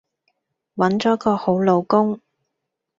[0.77, 2.19] 搵咗個好老公